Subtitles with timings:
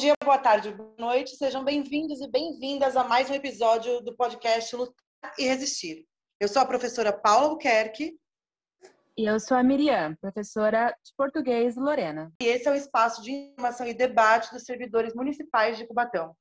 [0.00, 1.36] Bom dia, boa tarde, boa noite.
[1.36, 4.94] Sejam bem-vindos e bem-vindas a mais um episódio do podcast Lutar
[5.38, 6.06] e Resistir.
[6.40, 8.18] Eu sou a professora Paula Albuquerque.
[9.14, 12.32] E eu sou a Miriam, professora de português Lorena.
[12.40, 16.34] E esse é o espaço de informação e debate dos servidores municipais de Cubatão.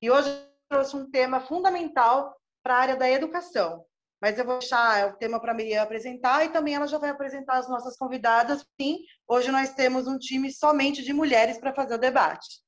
[0.00, 2.32] E hoje eu trouxe um tema fundamental
[2.62, 3.84] para a área da educação.
[4.22, 7.10] Mas eu vou deixar o tema para a Miriam apresentar e também ela já vai
[7.10, 8.64] apresentar as nossas convidadas.
[8.80, 12.62] Sim, hoje nós temos um time somente de mulheres para fazer o debate.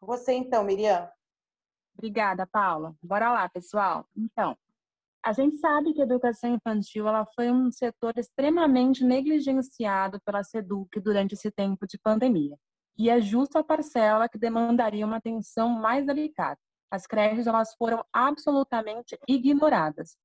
[0.00, 1.08] Você então, Miriam.
[1.96, 2.94] Obrigada, Paula.
[3.02, 4.06] Bora lá, pessoal.
[4.16, 4.56] Então,
[5.24, 11.00] a gente sabe que a educação infantil ela foi um setor extremamente negligenciado pela SEDUC
[11.00, 12.56] durante esse tempo de pandemia.
[12.98, 16.58] E é justo a parcela que demandaria uma atenção mais delicada.
[16.90, 20.16] As creches elas foram absolutamente ignoradas.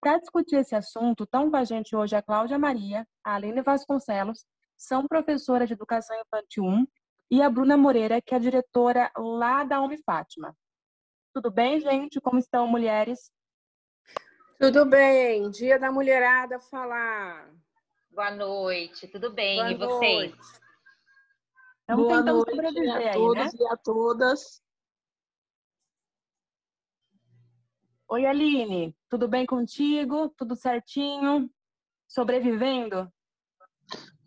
[0.00, 4.46] Para discutir esse assunto, estão com a gente hoje a Cláudia Maria, a Aline Vasconcelos,
[4.76, 6.86] são professora de Educação Infantil 1,
[7.30, 10.56] e a Bruna Moreira, que é a diretora lá da Umi Fátima.
[11.34, 12.20] Tudo bem, gente?
[12.20, 13.30] Como estão, mulheres?
[14.58, 17.52] Tudo bem, dia da mulherada falar.
[18.10, 19.56] Boa noite, tudo bem?
[19.56, 20.34] Boa e vocês?
[21.80, 23.50] Estamos Boa tentando noite sobreviver a todos né?
[23.54, 24.62] e a todas.
[28.08, 30.28] Oi, Aline, tudo bem contigo?
[30.30, 31.50] Tudo certinho?
[32.08, 33.12] Sobrevivendo?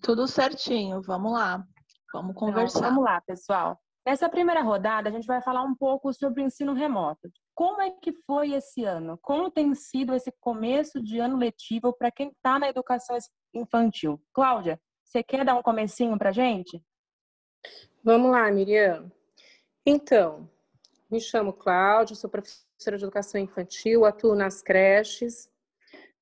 [0.02, 1.66] Tudo certinho, vamos lá.
[2.14, 2.80] Vamos então, conversar.
[2.80, 3.80] Então, vamos lá, pessoal.
[4.06, 7.30] Nessa primeira rodada, a gente vai falar um pouco sobre o ensino remoto.
[7.54, 9.20] Como é que foi esse ano?
[9.22, 13.18] Como tem sido esse começo de ano letivo para quem está na educação
[13.54, 14.20] infantil?
[14.34, 16.82] Cláudia, você quer dar um comecinho para gente?
[18.04, 19.12] Vamos lá, Miriam.
[19.86, 20.50] Então,
[21.12, 25.52] me chamo Cláudia, sou professora de educação infantil, atuo nas creches.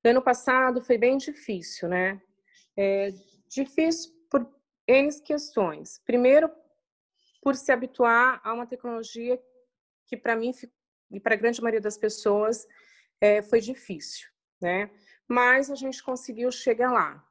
[0.04, 2.20] Ano passado foi bem difícil, né?
[2.76, 3.12] É
[3.48, 4.17] difícil
[4.88, 6.00] N questões.
[6.06, 6.50] Primeiro,
[7.42, 9.40] por se habituar a uma tecnologia
[10.06, 10.52] que para mim
[11.10, 12.66] e para a grande maioria das pessoas
[13.20, 14.28] é, foi difícil,
[14.60, 14.90] né?
[15.28, 17.22] Mas a gente conseguiu chegar lá.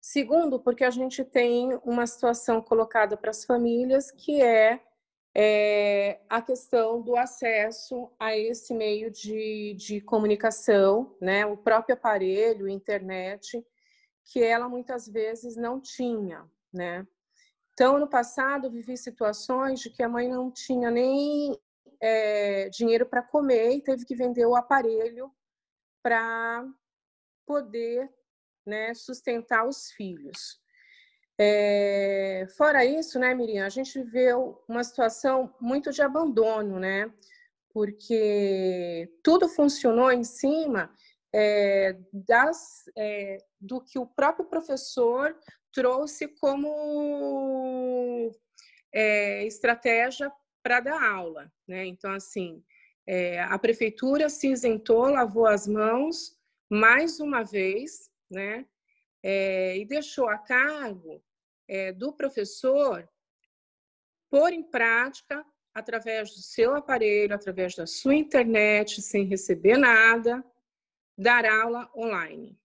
[0.00, 4.80] Segundo, porque a gente tem uma situação colocada para as famílias que é,
[5.34, 11.46] é, a questão do acesso a esse meio de, de comunicação, né?
[11.46, 13.64] O próprio aparelho, internet,
[14.24, 17.06] que ela muitas vezes não tinha, né?
[17.72, 21.58] Então, no passado, vivi situações de que a mãe não tinha nem
[22.00, 25.30] é, dinheiro para comer e teve que vender o aparelho
[26.02, 26.64] para
[27.44, 28.08] poder
[28.64, 30.60] né, sustentar os filhos.
[31.36, 37.12] É, fora isso, né, Miriam, a gente viveu uma situação muito de abandono, né?
[37.72, 40.94] Porque tudo funcionou em cima
[41.36, 45.36] é, das, é, do que o próprio professor
[45.72, 48.30] trouxe como
[48.92, 50.30] é, estratégia
[50.62, 51.84] para dar aula, né?
[51.86, 52.62] Então, assim,
[53.04, 56.38] é, a prefeitura se isentou, lavou as mãos
[56.70, 58.64] mais uma vez, né?
[59.20, 61.20] É, e deixou a cargo
[61.66, 63.08] é, do professor
[64.30, 65.44] pôr em prática
[65.74, 70.44] através do seu aparelho, através da sua internet, sem receber nada,
[71.16, 72.58] dar aula online.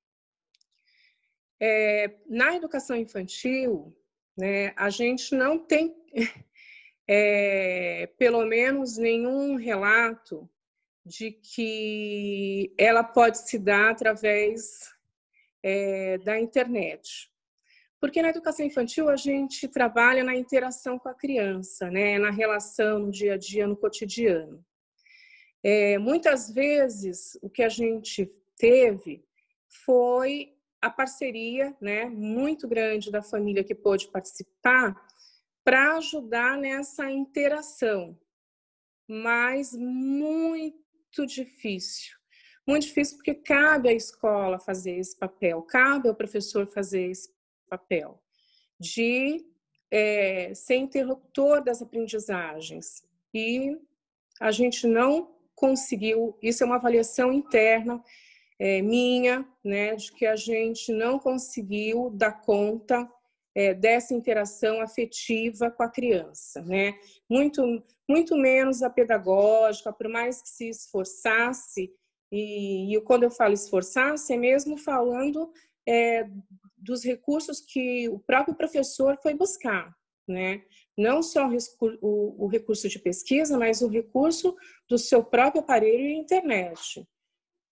[1.61, 3.95] É, na educação infantil,
[4.37, 5.95] né, a gente não tem
[7.07, 10.49] é, pelo menos nenhum relato
[11.05, 14.89] de que ela pode se dar através
[15.63, 17.29] é, da internet.
[17.99, 22.17] Porque na educação infantil a gente trabalha na interação com a criança, né?
[22.17, 24.63] na relação no dia a dia, no cotidiano.
[25.61, 29.25] É, muitas vezes o que a gente teve
[29.85, 34.95] foi a parceria né, muito grande da família que pôde participar
[35.63, 38.19] para ajudar nessa interação,
[39.07, 42.17] mas muito difícil.
[42.67, 47.29] Muito difícil porque cabe à escola fazer esse papel, cabe ao professor fazer esse
[47.67, 48.21] papel
[48.79, 49.45] de
[49.91, 53.03] é, ser interlocutor das aprendizagens.
[53.33, 53.77] E
[54.39, 58.01] a gente não conseguiu, isso é uma avaliação interna
[58.59, 63.09] é, minha, né, de que a gente não conseguiu dar conta
[63.55, 66.93] é, dessa interação afetiva com a criança, né?
[67.29, 67.61] Muito,
[68.07, 71.91] muito menos a pedagógica, por mais que se esforçasse,
[72.31, 75.51] e, e quando eu falo esforçasse, é mesmo falando
[75.87, 76.27] é,
[76.77, 79.93] dos recursos que o próprio professor foi buscar,
[80.27, 80.61] né?
[80.97, 81.49] Não só
[82.01, 84.55] o, o recurso de pesquisa, mas o recurso
[84.87, 87.07] do seu próprio aparelho e internet.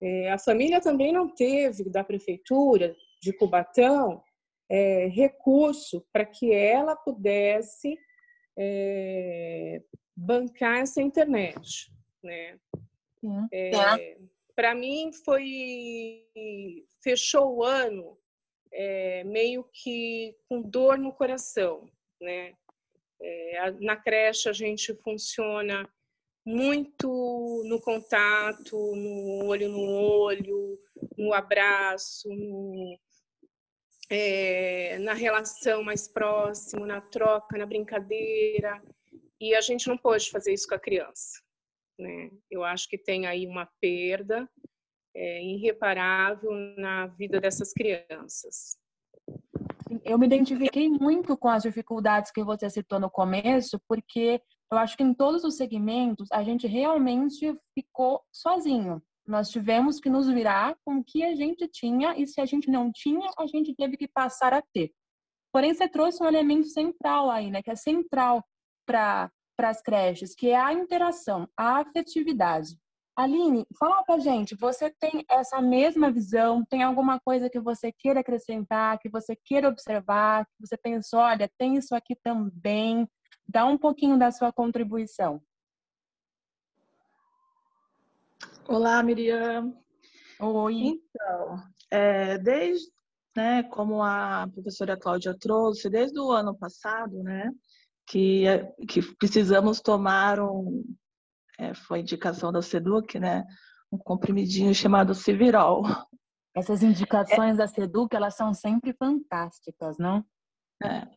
[0.02, 4.24] É, a família também não teve da prefeitura de Cubatão
[4.70, 7.98] é, recurso para que ela pudesse
[8.58, 9.82] é,
[10.16, 11.92] bancar essa internet,
[12.24, 12.60] né?
[13.52, 14.18] É,
[14.56, 16.26] Para mim foi
[17.04, 18.18] fechou o ano
[18.72, 21.90] é, meio que com dor no coração,
[22.22, 22.54] né?
[23.20, 25.90] É, na creche a gente funciona
[26.48, 30.80] muito no contato, no olho no olho,
[31.18, 32.98] no abraço, no,
[34.10, 38.82] é, na relação mais próxima, na troca, na brincadeira.
[39.42, 41.42] E a gente não pode fazer isso com a criança.
[42.00, 42.32] Né?
[42.50, 44.50] Eu acho que tem aí uma perda
[45.14, 48.78] é, irreparável na vida dessas crianças.
[50.06, 54.42] Eu me identifiquei muito com as dificuldades que você citou no começo, porque
[54.72, 59.02] eu acho que em todos os segmentos a gente realmente ficou sozinho.
[59.26, 62.70] Nós tivemos que nos virar com o que a gente tinha e se a gente
[62.70, 64.92] não tinha, a gente teve que passar a ter.
[65.52, 68.44] Porém, você trouxe um elemento central aí, né, que é central
[68.86, 72.78] para as creches, que é a interação, a afetividade.
[73.18, 76.64] Aline, fala pra gente, você tem essa mesma visão?
[76.64, 81.50] Tem alguma coisa que você queira acrescentar, que você queira observar, que você pensou, olha,
[81.58, 83.08] tem isso aqui também?
[83.48, 85.42] Dá um pouquinho da sua contribuição.
[88.68, 89.74] Olá, Miriam.
[90.40, 90.76] Oi.
[90.76, 92.92] Então, é, desde,
[93.36, 97.50] né, como a professora Cláudia trouxe, desde o ano passado, né,
[98.06, 98.44] que,
[98.88, 100.84] que precisamos tomar um,
[101.58, 103.46] é, foi indicação da SEDUC, né?
[103.92, 105.84] Um comprimidinho chamado Civirol.
[106.56, 107.58] Essas indicações é.
[107.58, 110.24] da SEDUC, elas são sempre fantásticas, não?
[110.84, 111.08] É.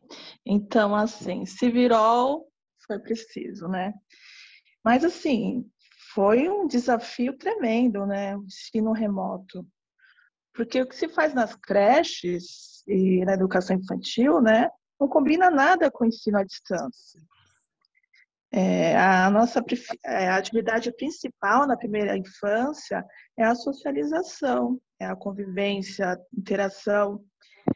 [0.45, 2.47] Então, assim, Civirol
[2.85, 3.93] foi preciso, né?
[4.83, 5.69] Mas, assim,
[6.13, 8.35] foi um desafio tremendo, né?
[8.35, 9.65] O ensino remoto.
[10.53, 14.69] Porque o que se faz nas creches e na educação infantil, né?
[14.99, 17.21] Não combina nada com o ensino à distância.
[18.53, 19.63] É, a nossa
[20.03, 23.03] é, a atividade principal na primeira infância
[23.37, 27.23] é a socialização, é a convivência, a interação,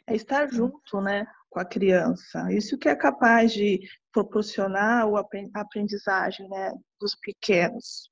[0.06, 2.52] é estar junto, né, com a criança.
[2.52, 3.80] Isso que é capaz de
[4.12, 8.10] proporcionar a aprendizagem, né, dos pequenos.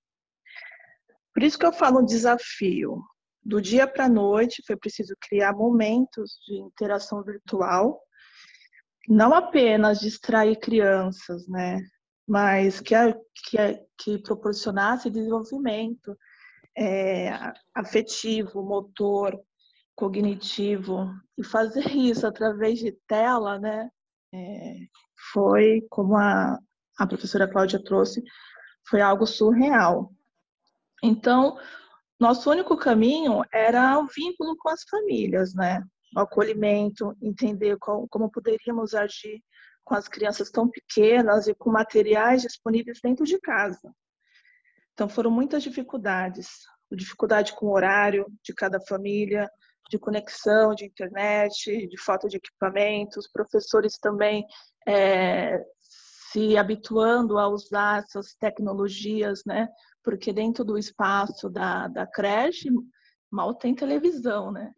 [1.34, 3.04] Por isso que eu falo um desafio.
[3.44, 8.02] Do dia para a noite foi preciso criar momentos de interação virtual,
[9.10, 11.82] não apenas distrair crianças, né,
[12.26, 12.96] mas que,
[13.50, 13.58] que,
[13.98, 16.18] que proporcionasse desenvolvimento
[16.78, 17.34] é,
[17.76, 19.38] afetivo, motor,
[19.96, 23.90] cognitivo, e fazer isso através de tela, né,
[24.34, 24.76] é,
[25.32, 26.58] foi, como a,
[26.98, 28.24] a professora Cláudia trouxe,
[28.88, 30.12] foi algo surreal.
[31.02, 31.58] Então,
[32.20, 35.84] nosso único caminho era o vínculo com as famílias, né?
[36.16, 39.42] O acolhimento, entender qual, como poderíamos agir
[39.84, 43.94] com as crianças tão pequenas e com materiais disponíveis dentro de casa.
[44.94, 46.48] Então foram muitas dificuldades,
[46.92, 49.50] dificuldade com o horário de cada família,
[49.90, 54.46] de conexão, de internet, de falta de equipamentos, professores também
[54.88, 59.68] é, se habituando a usar essas tecnologias, né?
[60.04, 62.70] Porque dentro do espaço da, da creche
[63.32, 64.72] mal tem televisão, né?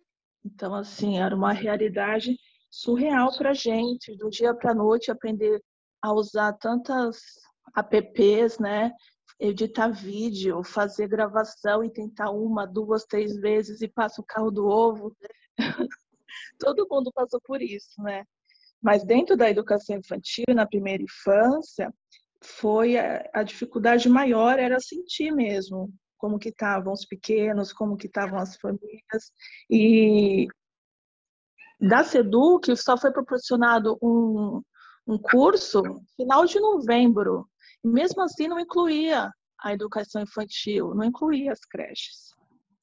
[0.43, 2.37] Então, assim, era uma realidade
[2.69, 5.61] surreal para gente, do dia para a noite, aprender
[6.01, 7.17] a usar tantas
[7.75, 8.91] apps, né?
[9.39, 14.65] Editar vídeo, fazer gravação e tentar uma, duas, três vezes e passa o carro do
[14.65, 15.15] ovo.
[16.59, 18.23] Todo mundo passou por isso, né?
[18.81, 21.93] Mas dentro da educação infantil, na primeira infância,
[22.41, 28.07] foi a, a dificuldade maior era sentir mesmo como que estavam os pequenos, como que
[28.07, 29.31] estavam as famílias
[29.69, 30.47] e
[31.79, 34.61] da SEDUC só foi proporcionado um,
[35.05, 35.83] um curso
[36.15, 37.47] final de novembro.
[37.85, 42.33] Mesmo assim não incluía a educação infantil, não incluía as creches.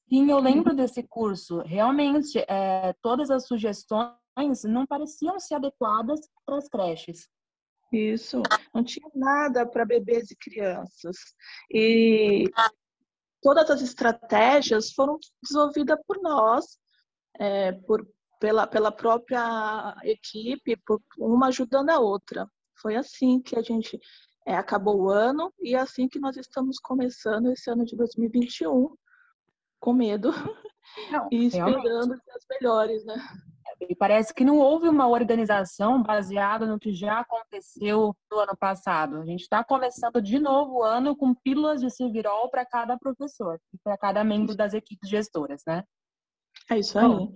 [0.09, 1.59] Sim, eu lembro desse curso.
[1.61, 7.27] Realmente, é, todas as sugestões não pareciam ser adequadas para as creches.
[7.91, 8.41] Isso,
[8.73, 11.17] não tinha nada para bebês e crianças.
[11.71, 12.49] E
[13.41, 16.77] todas as estratégias foram desenvolvidas por nós,
[17.39, 18.07] é, por
[18.39, 22.45] pela, pela própria equipe, por uma ajudando a outra.
[22.81, 23.97] Foi assim que a gente
[24.45, 28.95] é, acabou o ano e é assim que nós estamos começando esse ano de 2021,
[29.79, 30.31] com medo
[31.11, 33.15] não, e esperando as melhores, né?
[33.89, 39.17] E parece que não houve uma organização baseada no que já aconteceu no ano passado.
[39.17, 43.59] A gente está começando de novo o ano com pílulas de Civirol para cada professor
[43.73, 45.83] e para cada membro das equipes gestoras, né?
[46.69, 47.05] É isso aí.
[47.05, 47.33] Bom,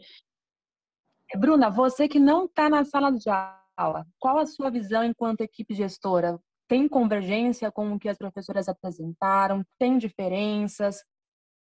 [1.35, 3.29] Bruna, você que não está na sala de
[3.75, 6.39] aula, qual a sua visão enquanto equipe gestora?
[6.67, 9.63] Tem convergência com o que as professoras apresentaram?
[9.79, 11.03] Tem diferenças?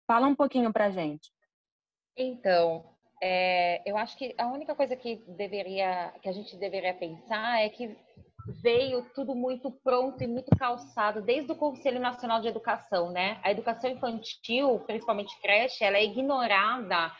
[0.06, 1.30] Fala um pouquinho para gente.
[2.16, 2.84] Então,
[3.22, 7.68] é, eu acho que a única coisa que deveria, que a gente deveria pensar é
[7.68, 7.96] que
[8.62, 13.40] veio tudo muito pronto e muito calçado desde o Conselho Nacional de Educação, né?
[13.42, 17.12] A educação infantil, principalmente creche, ela é ignorada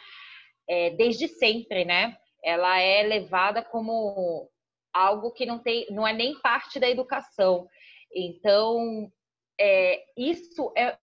[0.69, 2.17] é, desde sempre, né?
[2.45, 4.49] Ela é levada como
[4.93, 7.69] algo que não tem, não é nem parte da educação.
[8.17, 9.13] Então,
[9.61, 10.97] é, isso é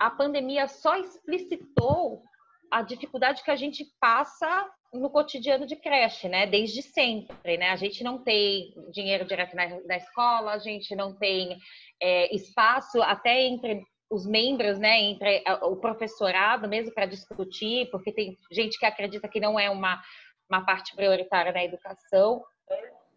[0.00, 2.22] a pandemia só explicitou
[2.70, 6.46] a dificuldade que a gente passa no cotidiano de creche, né?
[6.46, 7.70] Desde sempre, né?
[7.70, 11.56] A gente não tem dinheiro direto na, na escola, a gente não tem
[12.00, 15.00] é, espaço até entre os membros, né?
[15.00, 20.02] Entre o professorado mesmo para discutir, porque tem gente que acredita que não é uma,
[20.50, 22.42] uma parte prioritária da educação.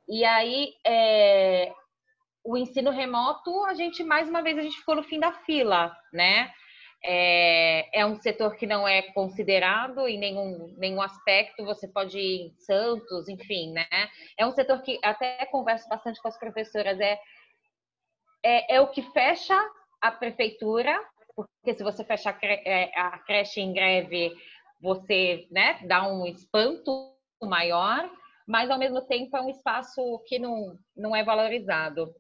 [0.08, 1.74] E aí, é,
[2.46, 5.96] o ensino remoto, a gente mais uma vez a gente ficou no fim da fila,
[6.14, 6.54] né?
[7.04, 11.66] É, é, um setor que não é considerado em nenhum, nenhum aspecto.
[11.66, 13.88] Você pode ir em Santos, enfim, né?
[14.38, 17.00] É um setor que até converso bastante com as professoras.
[17.00, 17.20] É,
[18.44, 19.60] é, é o que fecha
[20.00, 20.96] a prefeitura,
[21.36, 24.36] porque se você fecha a, cre é, a creche em greve,
[24.80, 27.12] você né, dá um espanto
[27.42, 28.10] maior,
[28.48, 32.14] mas ao mesmo tempo é um espaço que não, não é valorizado.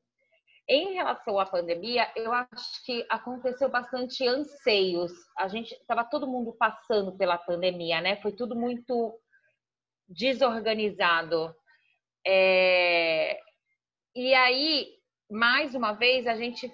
[0.67, 5.11] Em relação à pandemia, eu acho que aconteceu bastante anseios.
[5.37, 8.15] A gente estava todo mundo passando pela pandemia, né?
[8.17, 9.19] Foi tudo muito
[10.07, 11.53] desorganizado.
[12.25, 13.39] É...
[14.15, 14.93] E aí,
[15.29, 16.71] mais uma vez, a gente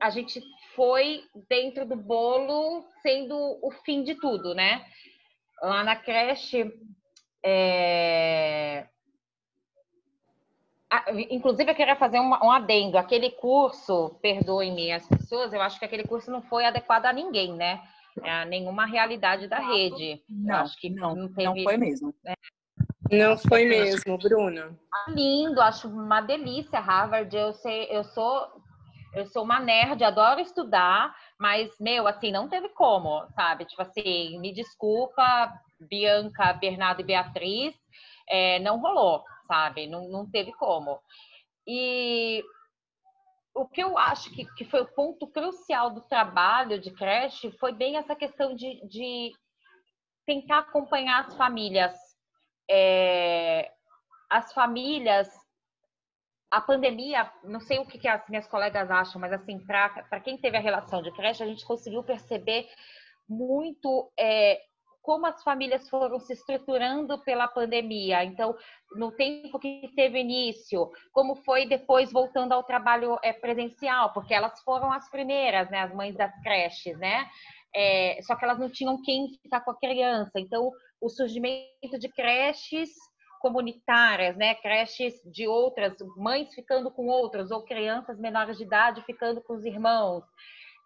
[0.00, 0.40] a gente
[0.76, 4.86] foi dentro do bolo sendo o fim de tudo, né?
[5.60, 6.72] Lá na creche,
[7.44, 8.88] é...
[11.30, 12.96] Inclusive, eu queria fazer um, um adendo.
[12.96, 17.52] Aquele curso, perdoem-me as pessoas, eu acho que aquele curso não foi adequado a ninguém,
[17.52, 17.82] né?
[18.22, 20.22] A nenhuma realidade da rede.
[20.28, 22.14] Não, eu acho que não, não, teve, não foi mesmo.
[22.24, 22.34] Né?
[23.10, 24.78] Não foi mesmo, Bruna.
[24.92, 27.36] Ah, lindo, acho uma delícia Harvard.
[27.36, 28.48] Eu sei, eu sou,
[29.14, 33.66] eu sou uma nerd, adoro estudar, mas meu, assim, não teve como, sabe?
[33.66, 37.74] Tipo assim, me desculpa, Bianca, Bernardo e Beatriz,
[38.26, 39.88] é, não rolou sabe?
[39.88, 41.00] Não, não teve como.
[41.66, 42.44] E
[43.54, 47.72] o que eu acho que, que foi o ponto crucial do trabalho de creche foi
[47.72, 49.32] bem essa questão de, de
[50.24, 51.92] tentar acompanhar as famílias.
[52.70, 53.72] É,
[54.30, 55.28] as famílias,
[56.50, 60.38] a pandemia, não sei o que, que as minhas colegas acham, mas assim, para quem
[60.38, 62.68] teve a relação de creche, a gente conseguiu perceber
[63.28, 64.60] muito é,
[65.08, 68.22] como as famílias foram se estruturando pela pandemia.
[68.24, 68.54] Então,
[68.92, 74.60] no tempo que teve início, como foi depois voltando ao trabalho é, presencial, porque elas
[74.60, 77.26] foram as primeiras, né, as mães das creches, né?
[77.74, 80.32] É, só que elas não tinham quem ficar com a criança.
[80.36, 82.90] Então, o surgimento de creches
[83.40, 89.40] comunitárias, né, creches de outras mães ficando com outras ou crianças menores de idade ficando
[89.40, 90.22] com os irmãos,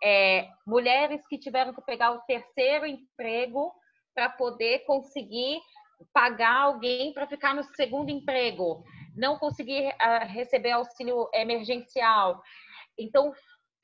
[0.01, 3.73] é, mulheres que tiveram que pegar o terceiro emprego
[4.15, 5.61] para poder conseguir
[6.13, 8.83] pagar alguém para ficar no segundo emprego,
[9.17, 12.43] não conseguir uh, receber auxílio emergencial.
[12.99, 13.33] Então,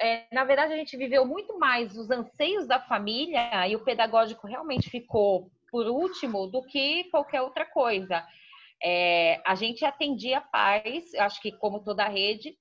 [0.00, 4.46] é, na verdade, a gente viveu muito mais os anseios da família e o pedagógico
[4.46, 8.24] realmente ficou por último do que qualquer outra coisa.
[8.82, 12.56] É, a gente atendia pais, acho que como toda a rede,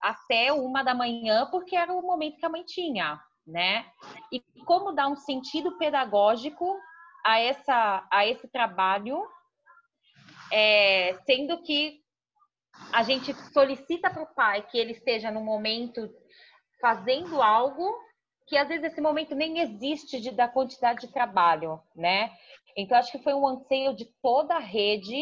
[0.00, 3.84] até uma da manhã, porque era o momento que a mãe tinha, né?
[4.30, 6.78] E como dar um sentido pedagógico
[7.26, 9.20] a, essa, a esse trabalho,
[10.52, 12.00] é, sendo que
[12.92, 16.08] a gente solicita para o pai que ele esteja no momento
[16.80, 17.98] fazendo algo
[18.46, 22.30] que às vezes esse momento nem existe de, da quantidade de trabalho, né?
[22.76, 25.20] Então acho que foi um anseio de toda a rede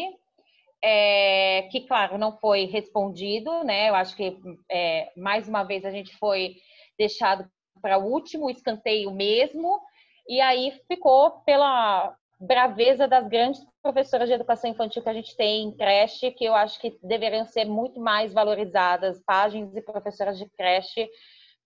[0.83, 3.89] é, que claro não foi respondido, né?
[3.89, 4.37] Eu acho que
[4.69, 6.57] é, mais uma vez a gente foi
[6.99, 7.49] deixado
[7.81, 9.81] para o último escanteio mesmo
[10.27, 15.63] e aí ficou pela braveza das grandes professoras de educação infantil que a gente tem
[15.63, 19.21] em creche, que eu acho que deveriam ser muito mais valorizadas.
[19.25, 21.09] Páginas e professoras de creche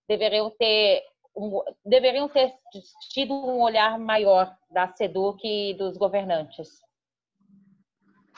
[0.08, 1.02] deveriam ter
[1.36, 2.52] um, deveriam ter
[3.12, 6.68] tido um olhar maior da SEDUC e dos governantes.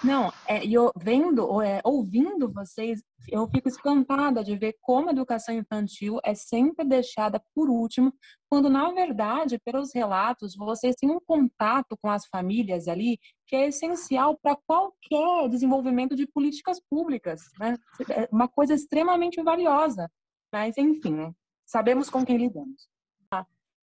[0.05, 5.13] Não, é, e eu vendo, é, ouvindo vocês, eu fico espantada de ver como a
[5.13, 8.13] educação infantil é sempre deixada por último,
[8.51, 13.17] quando na verdade, pelos relatos, vocês têm um contato com as famílias ali
[13.47, 17.77] que é essencial para qualquer desenvolvimento de políticas públicas, né?
[18.11, 20.11] É uma coisa extremamente valiosa.
[20.53, 21.33] Mas enfim,
[21.65, 22.92] sabemos com quem lidamos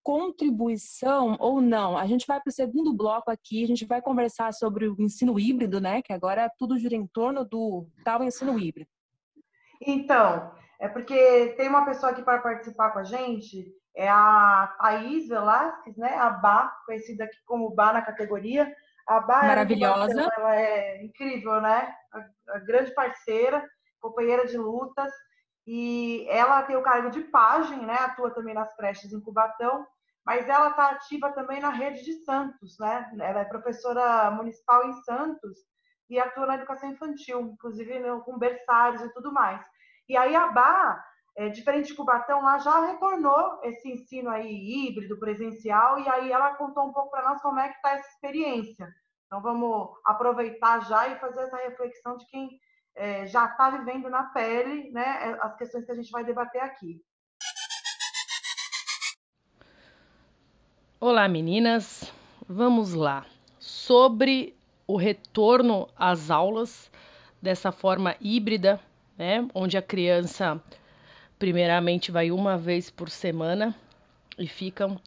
[0.03, 1.98] contribuição ou não.
[1.98, 5.39] A gente vai para o segundo bloco aqui, a gente vai conversar sobre o ensino
[5.39, 6.01] híbrido, né?
[6.01, 8.89] Que agora tudo gira em torno do tal ensino híbrido.
[9.82, 15.27] Então, é porque tem uma pessoa aqui para participar com a gente, é a Thaís
[15.27, 16.15] Velasquez, né?
[16.15, 18.74] A Bá, conhecida aqui como Bá na categoria.
[19.08, 20.22] A Bá é Maravilhosa.
[20.22, 21.94] É ela é incrível, né?
[22.13, 23.68] A, a grande parceira,
[24.00, 25.12] companheira de lutas.
[25.68, 27.96] E ela tem o cargo de pajem, né?
[27.96, 29.86] Atua também nas creches em Cubatão,
[30.25, 33.10] mas ela está ativa também na rede de Santos, né?
[33.20, 35.60] Ela é professora municipal em Santos
[36.10, 39.63] e atua na educação infantil, inclusive com berçários e tudo mais.
[40.08, 41.04] E aí a Bá,
[41.38, 46.56] é, diferente de Cubatão, lá já retornou esse ensino aí híbrido, presencial, e aí ela
[46.56, 48.88] contou um pouco para nós como é que está essa experiência.
[49.28, 52.50] Então vamos aproveitar já e fazer essa reflexão de quem
[52.96, 57.01] é, já está vivendo na pele né, as questões que a gente vai debater aqui.
[61.00, 62.12] Olá, meninas.
[62.48, 63.25] Vamos lá.
[63.58, 64.55] Sobre
[64.86, 66.91] o retorno às aulas
[67.41, 68.81] dessa forma híbrida,
[69.17, 70.62] né, onde a criança
[71.38, 73.74] primeiramente vai uma vez por semana
[74.38, 75.00] e ficam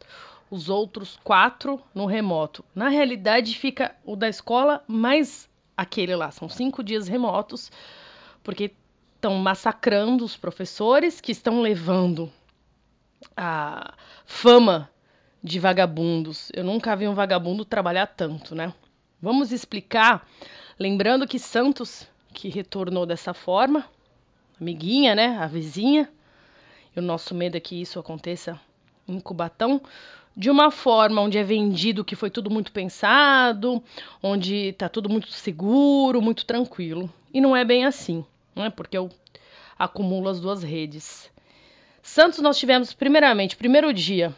[0.50, 2.64] os outros quatro no remoto.
[2.74, 6.30] Na realidade, fica o da escola mais aquele lá.
[6.30, 7.70] São cinco dias remotos,
[8.42, 8.72] porque
[9.14, 12.30] estão massacrando os professores que estão levando
[13.36, 13.94] a
[14.26, 14.90] fama
[15.42, 16.50] de vagabundos.
[16.54, 18.72] Eu nunca vi um vagabundo trabalhar tanto, né?
[19.20, 20.26] Vamos explicar,
[20.78, 23.84] lembrando que Santos, que retornou dessa forma,
[24.60, 25.38] amiguinha, né?
[25.38, 26.10] A vizinha,
[26.94, 28.60] e o nosso medo é que isso aconteça
[29.06, 29.80] em Cubatão,
[30.36, 33.82] de uma forma onde é vendido que foi tudo muito pensado,
[34.22, 37.12] onde está tudo muito seguro, muito tranquilo.
[37.32, 38.70] E não é bem assim, né?
[38.70, 39.10] Porque eu
[39.78, 41.30] acumulo as duas redes.
[42.02, 44.34] Santos nós tivemos primeiramente, primeiro dia,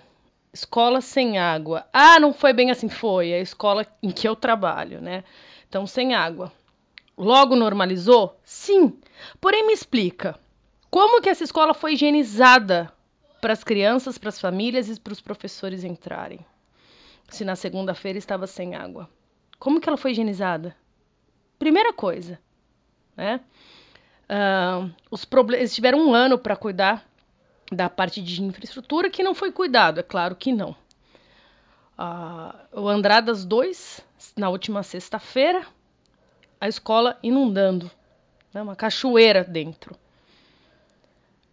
[0.53, 1.87] escola sem água.
[1.93, 5.25] Ah, não foi bem assim, foi a escola em que eu trabalho, né?
[5.69, 6.53] Então sem água.
[7.17, 8.39] Logo normalizou?
[8.45, 8.99] Sim.
[9.41, 10.39] Porém me explica,
[10.91, 12.93] como que essa escola foi higienizada
[13.45, 16.41] para as crianças, para as famílias e para os professores entrarem.
[17.29, 19.07] Se na segunda-feira estava sem água.
[19.59, 20.75] Como que ela foi higienizada?
[21.59, 22.41] Primeira coisa,
[23.15, 23.43] né?
[24.31, 27.07] Uh, os eles tiveram um ano para cuidar
[27.71, 30.71] da parte de infraestrutura que não foi cuidado, é claro que não.
[31.99, 34.01] Uh, o Andradas 2,
[34.39, 35.67] na última sexta-feira,
[36.59, 37.91] a escola inundando,
[38.55, 38.63] né?
[38.63, 39.95] uma cachoeira dentro.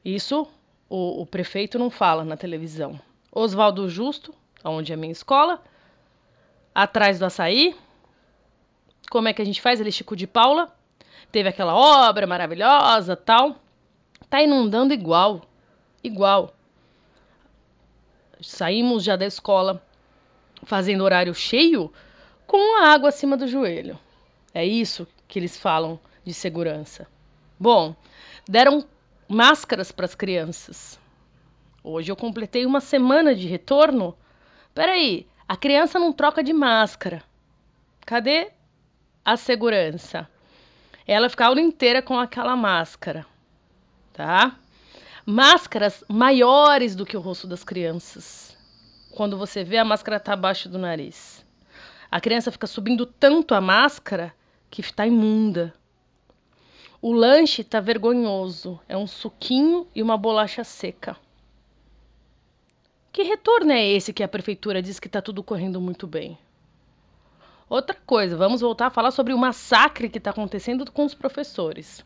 [0.05, 0.47] Isso
[0.91, 2.99] o, o prefeito não fala na televisão.
[3.31, 5.63] Oswaldo Justo, onde é a minha escola,
[6.75, 7.73] atrás do açaí.
[9.09, 9.79] Como é que a gente faz?
[9.79, 10.69] Ele Chico de Paula.
[11.31, 13.55] Teve aquela obra maravilhosa, tal.
[14.29, 15.43] Tá inundando igual.
[16.03, 16.53] Igual.
[18.41, 19.81] Saímos já da escola
[20.65, 21.91] fazendo horário cheio
[22.45, 23.97] com a água acima do joelho.
[24.53, 27.07] É isso que eles falam de segurança.
[27.57, 27.95] Bom,
[28.45, 28.85] deram
[29.31, 30.99] máscaras para as crianças.
[31.81, 34.15] Hoje eu completei uma semana de retorno.
[34.75, 37.23] Peraí, a criança não troca de máscara.
[38.05, 38.51] Cadê
[39.23, 40.29] a segurança?
[41.07, 43.25] Ela fica a aula inteira com aquela máscara,
[44.11, 44.57] tá?
[45.25, 48.57] Máscaras maiores do que o rosto das crianças.
[49.11, 51.45] Quando você vê a máscara tá abaixo do nariz.
[52.11, 54.33] A criança fica subindo tanto a máscara
[54.69, 55.73] que está imunda.
[57.01, 58.79] O lanche tá vergonhoso.
[58.87, 61.17] É um suquinho e uma bolacha seca.
[63.11, 66.37] Que retorno é esse que a prefeitura diz que está tudo correndo muito bem?
[67.67, 72.05] Outra coisa, vamos voltar a falar sobre o massacre que está acontecendo com os professores.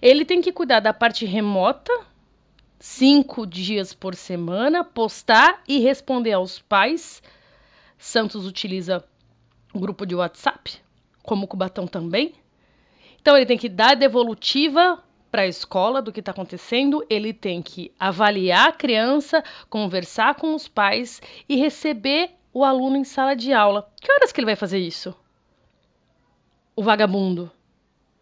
[0.00, 1.92] Ele tem que cuidar da parte remota,
[2.78, 7.22] cinco dias por semana, postar e responder aos pais.
[7.98, 9.04] Santos utiliza
[9.74, 10.78] o grupo de WhatsApp,
[11.22, 12.34] como Cubatão também.
[13.20, 17.62] Então ele tem que dar devolutiva para a escola do que está acontecendo, ele tem
[17.62, 23.52] que avaliar a criança, conversar com os pais e receber o aluno em sala de
[23.52, 23.88] aula.
[24.00, 25.14] Que horas que ele vai fazer isso?
[26.74, 27.50] O vagabundo.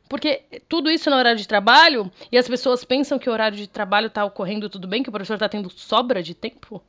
[0.09, 3.67] Porque tudo isso no horário de trabalho e as pessoas pensam que o horário de
[3.67, 6.83] trabalho está ocorrendo tudo bem, que o professor está tendo sobra de tempo.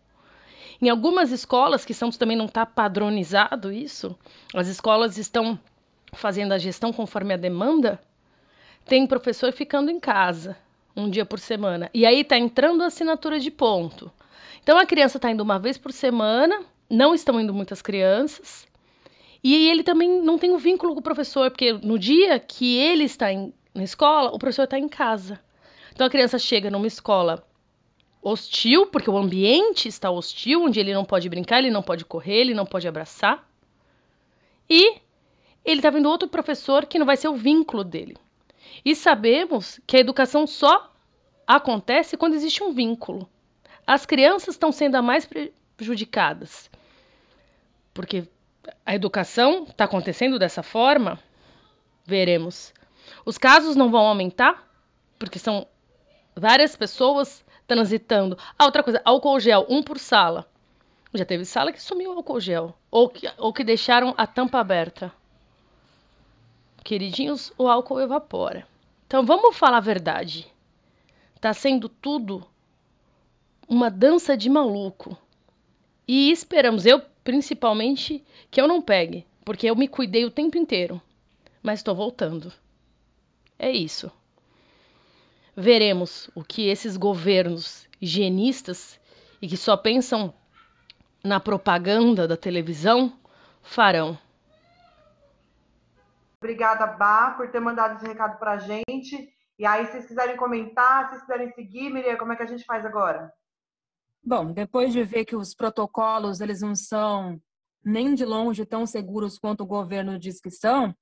[0.82, 4.18] Em algumas escolas, que Santos também não está padronizado isso,
[4.54, 5.60] as escolas estão
[6.14, 8.00] fazendo a gestão conforme a demanda,
[8.86, 10.58] tem professor ficando em casa
[10.96, 11.90] um dia por semana.
[11.94, 14.12] E aí está entrando a assinatura de ponto.
[14.62, 18.68] Então a criança está indo uma vez por semana, não estão indo muitas crianças.
[19.44, 23.06] E ele também não tem um vínculo com o professor, porque no dia que ele
[23.06, 25.40] está em, na escola, o professor está em casa.
[25.94, 27.46] Então a criança chega numa escola
[28.22, 32.42] hostil, porque o ambiente está hostil, onde ele não pode brincar, ele não pode correr,
[32.42, 33.48] ele não pode abraçar.
[34.70, 34.96] E
[35.64, 38.18] ele está vendo outro professor que não vai ser o vínculo dele.
[38.84, 40.92] E sabemos que a educação só
[41.46, 43.30] acontece quando existe um vínculo.
[43.86, 45.30] As crianças estão sendo as mais
[45.76, 46.70] prejudicadas.
[47.94, 48.28] Porque
[48.86, 51.20] a educação está acontecendo dessa forma,
[52.06, 52.74] veremos.
[53.26, 54.68] Os casos não vão aumentar,
[55.18, 55.68] porque são
[56.36, 58.38] várias pessoas transitando.
[58.58, 60.48] Ah, outra coisa, álcool gel, um por sala.
[61.14, 62.78] Já teve sala que sumiu o álcool gel.
[62.92, 65.12] Ou que, ou que deixaram a tampa aberta.
[66.84, 68.68] Queridinhos, o álcool evapora.
[69.08, 70.48] Então vamos falar a verdade.
[71.40, 72.46] Tá sendo tudo
[73.68, 75.18] uma dança de maluco.
[76.08, 81.00] E esperamos, eu principalmente, que eu não pegue, porque eu me cuidei o tempo inteiro.
[81.62, 82.52] Mas estou voltando.
[83.58, 84.12] É isso.
[85.56, 89.00] Veremos o que esses governos higienistas
[89.42, 90.34] e que só pensam
[91.24, 93.14] na propaganda da televisão
[93.62, 94.18] farão.
[96.42, 99.30] Obrigada, Bá, por ter mandado esse recado para a gente.
[99.58, 102.48] E aí, se vocês quiserem comentar, se vocês quiserem seguir, Miriam, como é que a
[102.48, 103.32] gente faz agora?
[104.24, 107.42] Bom, depois de ver que os protocolos eles não são
[107.84, 110.96] nem de longe tão seguros quanto o governo diz que são,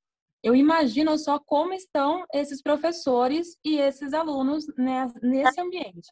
[0.44, 6.12] eu imagino só como estão esses professores e esses alunos nesse ambiente.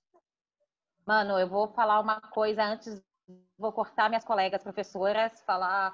[1.06, 3.02] Mano, eu vou falar uma coisa antes,
[3.58, 5.94] vou cortar minhas colegas professoras, falar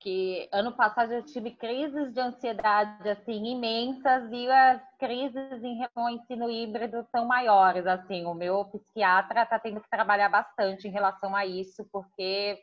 [0.00, 6.04] que ano passado eu tive crises de ansiedade assim imensas e as crises em relação
[6.04, 8.24] ao ensino híbrido são maiores assim.
[8.24, 12.58] O meu psiquiatra está tendo que trabalhar bastante em relação a isso porque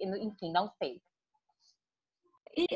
[0.00, 1.00] enfim não sei.
[2.56, 2.66] E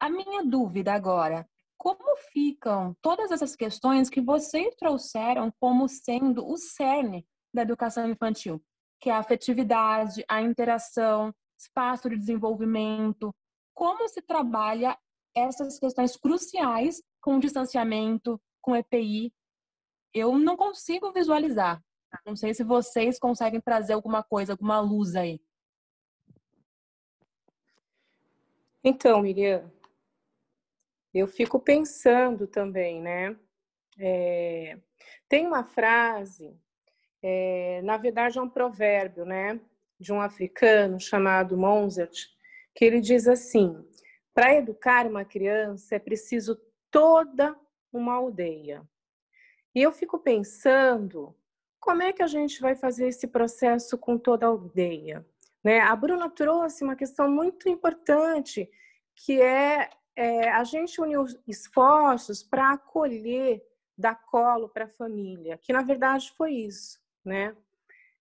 [0.00, 6.56] a minha dúvida agora como ficam todas essas questões que vocês trouxeram como sendo o
[6.56, 8.60] cerne da educação infantil?
[9.00, 13.34] Que é a afetividade a interação espaço de desenvolvimento,
[13.74, 14.96] como se trabalha
[15.34, 19.32] essas questões cruciais com distanciamento, com EPI.
[20.14, 21.82] Eu não consigo visualizar.
[22.24, 25.40] Não sei se vocês conseguem trazer alguma coisa, alguma luz aí.
[28.82, 29.70] Então, Miriam,
[31.12, 33.36] eu fico pensando também, né?
[33.98, 34.78] É,
[35.28, 36.56] tem uma frase,
[37.22, 39.60] é, na verdade é um provérbio, né?
[39.98, 42.26] De um africano chamado Mozart,
[42.74, 43.84] que ele diz assim:
[44.34, 47.56] para educar uma criança é preciso toda
[47.92, 48.86] uma aldeia.
[49.74, 51.34] E eu fico pensando
[51.80, 55.24] como é que a gente vai fazer esse processo com toda a aldeia.
[55.62, 55.80] Né?
[55.80, 58.70] A Bruna trouxe uma questão muito importante,
[59.14, 63.62] que é, é a gente unir esforços para acolher,
[63.96, 66.98] dar colo para a família, que na verdade foi isso.
[67.24, 67.56] Né?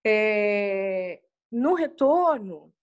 [0.05, 1.21] É,
[1.55, 2.73] no retorno,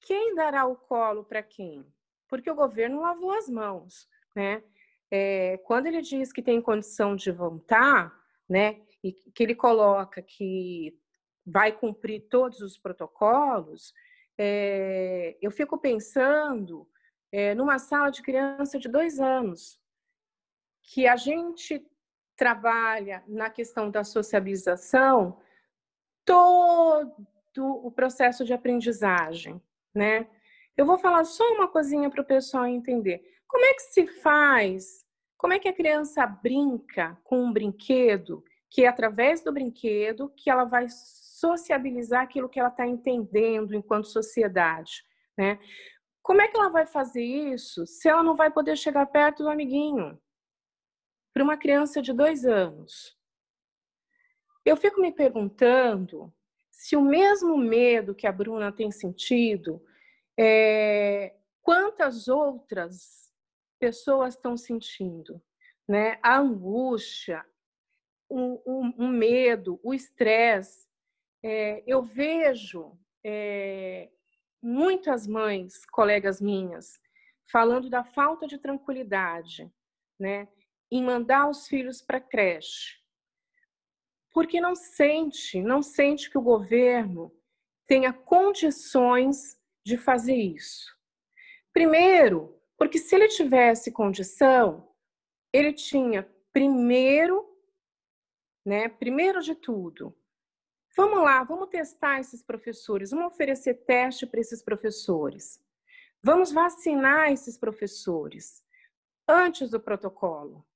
[0.00, 1.84] quem dará o colo para quem?
[2.26, 4.64] Porque o governo lavou as mãos, né?
[5.10, 10.98] É, quando ele diz que tem condição de voltar, né, e que ele coloca que
[11.44, 13.92] vai cumprir todos os protocolos,
[14.38, 16.88] é, eu fico pensando
[17.30, 19.78] é, numa sala de criança de dois anos,
[20.82, 21.86] que a gente
[22.34, 25.38] trabalha na questão da sociabilização
[26.24, 27.26] todo
[27.58, 29.60] o processo de aprendizagem,
[29.94, 30.28] né?
[30.76, 33.22] Eu vou falar só uma coisinha para o pessoal entender.
[33.46, 35.04] Como é que se faz?
[35.36, 40.48] Como é que a criança brinca com um brinquedo que é através do brinquedo que
[40.48, 45.02] ela vai sociabilizar aquilo que ela está entendendo enquanto sociedade,
[45.36, 45.58] né?
[46.22, 49.48] Como é que ela vai fazer isso se ela não vai poder chegar perto do
[49.48, 50.20] amiguinho?
[51.32, 53.18] Para uma criança de dois anos.
[54.64, 56.32] Eu fico me perguntando
[56.80, 59.84] se o mesmo medo que a Bruna tem sentido,
[60.34, 63.30] é, quantas outras
[63.78, 65.42] pessoas estão sentindo?
[65.86, 66.18] Né?
[66.22, 67.44] A angústia,
[68.26, 70.88] o, o, o medo, o estresse.
[71.42, 74.08] É, eu vejo é,
[74.62, 76.98] muitas mães, colegas minhas,
[77.52, 79.70] falando da falta de tranquilidade,
[80.18, 80.48] né,
[80.90, 82.99] em mandar os filhos para creche,
[84.32, 87.32] porque não sente, não sente que o governo
[87.86, 90.96] tenha condições de fazer isso.
[91.72, 94.88] Primeiro, Porque se ele tivesse condição,
[95.52, 97.46] ele tinha primeiro,
[98.64, 100.16] né, primeiro de tudo,
[100.96, 105.62] vamos lá, vamos testar esses professores, vamos oferecer teste para esses professores.
[106.22, 108.64] Vamos vacinar esses professores
[109.28, 110.66] antes do protocolo.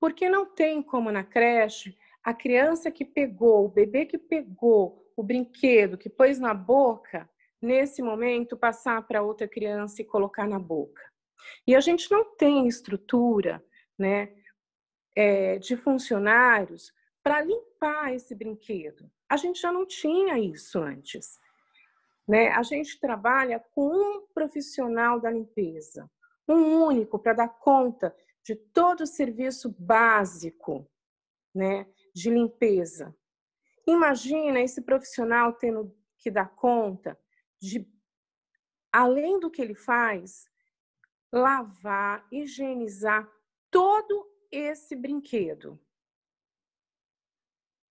[0.00, 5.22] Porque não tem como na creche a criança que pegou, o bebê que pegou o
[5.22, 7.28] brinquedo, que pôs na boca,
[7.60, 11.02] nesse momento passar para outra criança e colocar na boca.
[11.66, 13.64] E a gente não tem estrutura
[13.98, 14.32] né,
[15.14, 19.10] é, de funcionários para limpar esse brinquedo.
[19.28, 21.38] A gente já não tinha isso antes.
[22.28, 22.48] Né?
[22.48, 26.10] A gente trabalha com um profissional da limpeza,
[26.48, 28.14] um único para dar conta
[28.46, 30.88] de todo o serviço básico
[31.52, 33.12] né, de limpeza.
[33.84, 37.18] Imagina esse profissional tendo que dar conta
[37.60, 37.84] de,
[38.92, 40.48] além do que ele faz,
[41.32, 43.28] lavar, higienizar
[43.68, 45.80] todo esse brinquedo.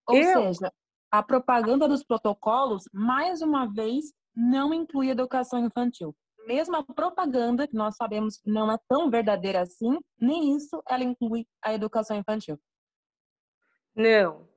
[0.07, 0.53] Ou Eu...
[0.53, 0.71] seja,
[1.11, 6.15] a propaganda dos protocolos, mais uma vez, não inclui educação infantil.
[6.45, 11.47] Mesmo a propaganda, que nós sabemos não é tão verdadeira assim, nem isso ela inclui
[11.61, 12.59] a educação infantil.
[13.95, 14.47] Não.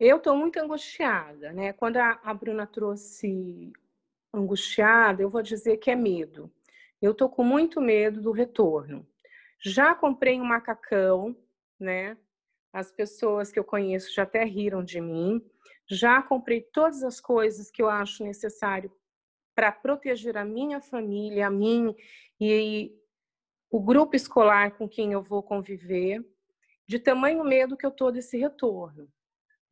[0.00, 1.72] Eu estou muito angustiada, né?
[1.72, 3.72] Quando a, a Bruna trouxe
[4.32, 6.50] angustiada, eu vou dizer que é medo.
[7.00, 9.06] Eu estou com muito medo do retorno.
[9.60, 11.36] Já comprei um macacão,
[11.78, 12.16] né?
[12.72, 15.44] As pessoas que eu conheço já até riram de mim.
[15.88, 18.90] Já comprei todas as coisas que eu acho necessário
[19.58, 21.92] para proteger a minha família, a mim
[22.40, 22.96] e
[23.68, 26.24] o grupo escolar com quem eu vou conviver,
[26.86, 29.12] de tamanho medo que eu estou desse retorno.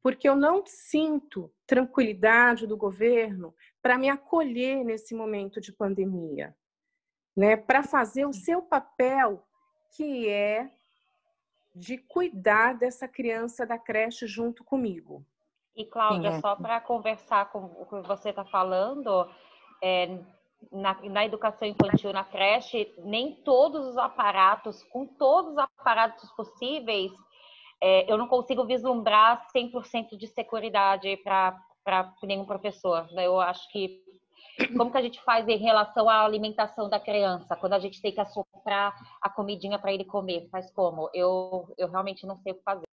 [0.03, 6.53] Porque eu não sinto tranquilidade do governo para me acolher nesse momento de pandemia,
[7.37, 7.57] né?
[7.57, 9.47] Para fazer o seu papel,
[9.97, 10.69] que é
[11.73, 15.25] de cuidar dessa criança da creche junto comigo.
[15.77, 16.41] E Cláudia, é.
[16.41, 19.31] só para conversar com o que você está falando,
[19.83, 20.19] é,
[20.73, 27.13] na, na, educação infantil, na creche, nem todos os aparatos, com todos os aparatos possíveis,
[27.81, 33.07] é, eu não consigo vislumbrar 100% de segurança para nenhum professor.
[33.13, 33.27] Né?
[33.27, 34.03] Eu acho que
[34.77, 37.55] como que a gente faz em relação à alimentação da criança?
[37.57, 41.11] Quando a gente tem que assoprar a comidinha para ele comer, faz como?
[41.13, 42.87] Eu, eu realmente não sei o que fazer.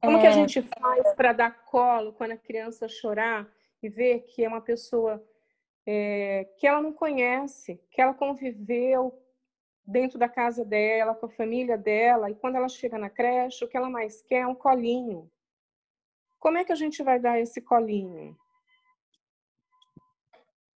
[0.00, 0.20] Como é...
[0.20, 0.32] que a é.
[0.32, 3.48] gente faz para dar colo quando a criança chorar
[3.80, 5.22] e ver que é uma pessoa
[5.86, 9.18] é, que ela não conhece, que ela conviveu
[9.84, 13.68] dentro da casa dela, com a família dela, e quando ela chega na creche, o
[13.68, 15.30] que ela mais quer é um colinho.
[16.38, 18.36] Como é que a gente vai dar esse colinho?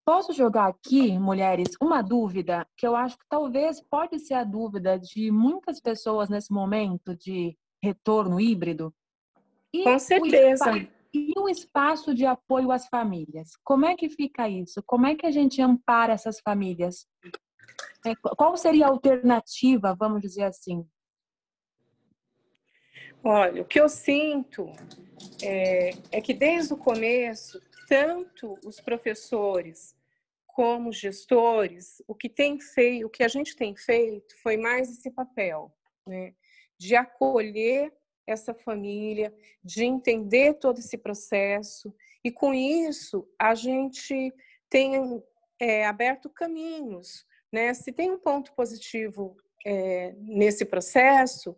[0.04, 4.98] Posso jogar aqui, mulheres, uma dúvida que eu acho que talvez pode ser a dúvida
[4.98, 8.92] de muitas pessoas nesse momento de retorno híbrido?
[9.72, 10.64] E Com certeza.
[11.14, 13.50] E o espaço de apoio às famílias?
[13.62, 14.82] Como é que fica isso?
[14.84, 17.06] Como é que a gente ampara essas famílias?
[18.06, 20.86] É, qual seria a alternativa, vamos dizer assim?
[23.22, 24.66] Olha, o que eu sinto
[25.42, 29.94] é, é que desde o começo, tanto os professores
[30.46, 34.90] como os gestores, o que tem feito, o que a gente tem feito foi mais
[34.90, 35.72] esse papel,
[36.06, 36.34] né?
[36.78, 37.92] de acolher
[38.26, 44.32] essa família, de entender todo esse processo, e com isso a gente
[44.70, 45.22] tem
[45.58, 47.26] é, aberto caminhos.
[47.52, 47.74] Né?
[47.74, 51.56] Se tem um ponto positivo é, nesse processo,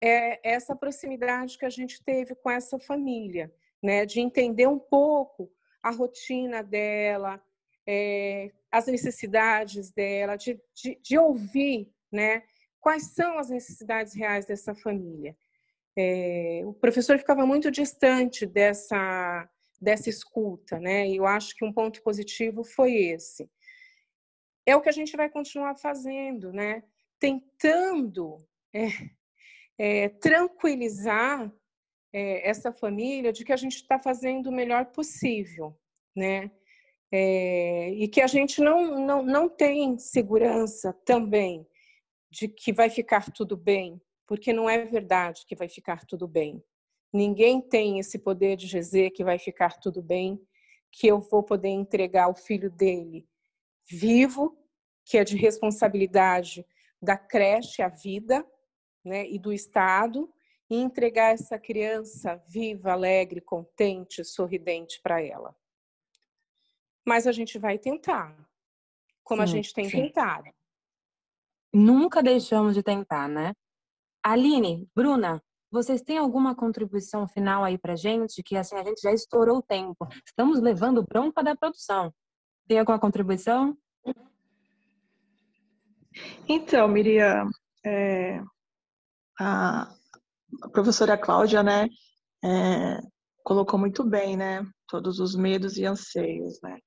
[0.00, 4.04] é essa proximidade que a gente teve com essa família, né?
[4.04, 5.50] de entender um pouco
[5.82, 7.42] a rotina dela,
[7.86, 12.42] é, as necessidades dela, de, de, de ouvir né?
[12.80, 15.36] quais são as necessidades reais dessa família.
[15.96, 19.48] É, o professor ficava muito distante dessa,
[19.80, 21.08] dessa escuta, né?
[21.08, 23.50] E eu acho que um ponto positivo foi esse.
[24.66, 26.82] É o que a gente vai continuar fazendo, né?
[27.18, 28.36] Tentando
[28.74, 28.86] é,
[29.78, 31.52] é, tranquilizar
[32.12, 35.78] essa família de que a gente está fazendo o melhor possível,
[36.16, 36.50] né?
[37.12, 41.64] E que a gente não, não, não tem segurança também
[42.28, 46.62] de que vai ficar tudo bem, porque não é verdade que vai ficar tudo bem.
[47.12, 50.40] Ninguém tem esse poder de dizer que vai ficar tudo bem,
[50.92, 53.28] que eu vou poder entregar o filho dele
[53.90, 54.56] vivo,
[55.04, 56.64] que é de responsabilidade
[57.02, 58.46] da creche, a vida,
[59.04, 60.32] né, e do Estado,
[60.70, 65.56] e entregar essa criança viva, alegre, contente, sorridente para ela.
[67.04, 68.48] Mas a gente vai tentar,
[69.24, 70.02] como sim, a gente tem sim.
[70.02, 70.48] tentado.
[71.74, 73.54] nunca deixamos de tentar, né?
[74.22, 78.42] Aline, Bruna, vocês têm alguma contribuição final aí pra gente?
[78.42, 80.06] Que assim, a gente já estourou o tempo.
[80.26, 82.12] Estamos levando bronca da produção.
[82.66, 83.76] Tem alguma contribuição?
[86.48, 87.48] Então, Miriam,
[87.86, 88.40] é,
[89.38, 89.82] a,
[90.62, 91.88] a, professora Cláudia, né,
[92.44, 93.00] é,
[93.44, 96.78] colocou muito bem, né, todos os medos e anseios, né.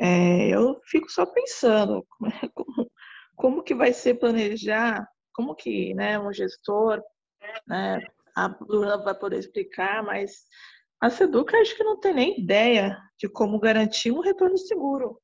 [0.00, 2.06] É, eu fico só pensando
[2.54, 2.90] como,
[3.36, 7.00] como que vai ser planejar, como que, né, um gestor,
[7.64, 10.48] né, a Bruna vai poder explicar, mas
[11.00, 15.16] a Seduca acho que não tem nem ideia de como garantir um retorno seguro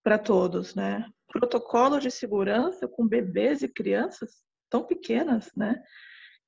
[0.00, 1.04] para todos, né?
[1.26, 5.82] Protocolo de segurança com bebês e crianças tão pequenas, né?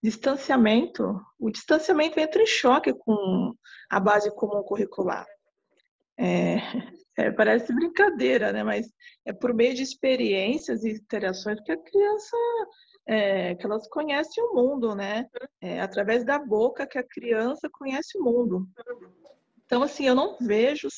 [0.00, 3.52] Distanciamento, o distanciamento entra em choque com
[3.90, 5.26] a base comum curricular.
[6.16, 6.58] É,
[7.16, 8.62] é, parece brincadeira, né?
[8.62, 8.86] Mas
[9.24, 12.36] é por meio de experiências e interações que a criança
[13.06, 15.28] é, que elas conhecem o mundo, né?
[15.60, 18.66] É através da boca que a criança conhece o mundo.
[19.64, 20.88] Então, assim, eu não vejo,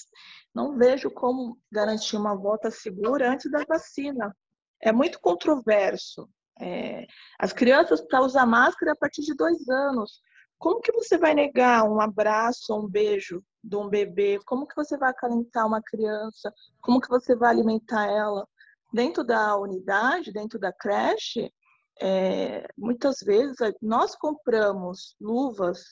[0.55, 4.35] não vejo como garantir uma volta segura antes da vacina.
[4.81, 6.29] É muito controverso.
[6.61, 7.07] É,
[7.39, 10.21] as crianças para usar máscara a partir de dois anos.
[10.59, 14.39] Como que você vai negar um abraço um beijo de um bebê?
[14.47, 16.53] Como que você vai acalentar uma criança?
[16.81, 18.47] Como que você vai alimentar ela?
[18.93, 21.53] Dentro da unidade, dentro da creche,
[22.01, 25.83] é, muitas vezes nós compramos luvas,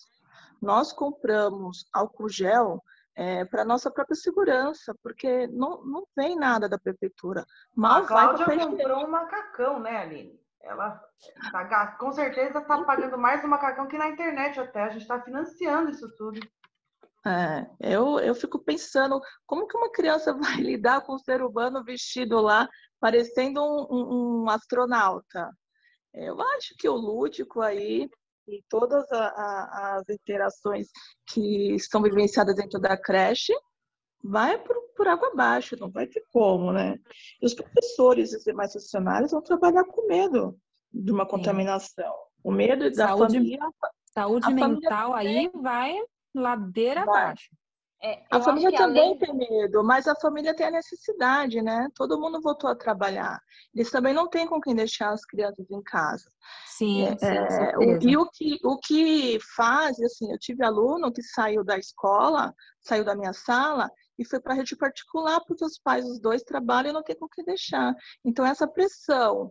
[0.63, 2.81] nós compramos álcool gel
[3.17, 7.45] é, para nossa própria segurança, porque não, não vem nada da prefeitura.
[7.75, 10.41] Mal a Cláudia comprou um macacão, né, Aline?
[10.63, 10.99] Ela
[11.53, 14.85] tá, com certeza está pagando mais no macacão que na internet até.
[14.85, 16.41] A gente está financiando isso tudo.
[17.27, 21.83] É, eu, eu fico pensando como que uma criança vai lidar com um ser humano
[21.83, 22.69] vestido lá,
[23.01, 25.51] parecendo um, um, um astronauta.
[26.13, 28.09] Eu acho que o lúdico aí
[28.47, 30.89] e todas a, a, as interações
[31.27, 33.55] que estão vivenciadas dentro da creche
[34.23, 36.97] vai por, por água abaixo, não vai ter como, né?
[37.41, 40.59] E os professores e os demais funcionários vão trabalhar com medo
[40.93, 42.15] de uma contaminação.
[42.43, 43.59] O medo da saúde, família.
[44.13, 45.99] Saúde mental família aí vai
[46.35, 47.23] ladeira vai.
[47.23, 47.51] abaixo.
[48.03, 49.19] É, a família também além...
[49.19, 51.89] tem medo, mas a família tem a necessidade, né?
[51.95, 53.41] Todo mundo voltou a trabalhar.
[53.75, 56.29] Eles também não têm com quem deixar as crianças em casa.
[56.67, 61.11] Sim, é, sim é, o, E o que, o que faz, assim, eu tive aluno
[61.11, 65.65] que saiu da escola, saiu da minha sala e foi para a rede particular, porque
[65.65, 67.95] os pais, os dois, trabalham e não tem com quem deixar.
[68.23, 69.51] Então, essa pressão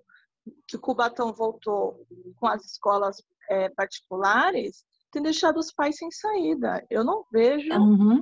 [0.67, 3.17] que o Cubatão voltou com as escolas
[3.49, 6.85] é, particulares tem deixado os pais sem saída.
[6.89, 8.19] Eu não vejo, uhum.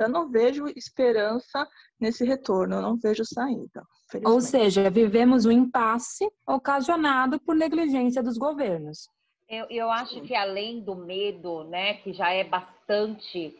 [0.00, 1.68] eu não vejo esperança
[2.00, 3.84] nesse retorno, eu não vejo saída.
[4.24, 9.08] Ou seja, vivemos um impasse ocasionado por negligência dos governos.
[9.48, 13.54] Eu, eu acho que além do medo, né, que já é bastante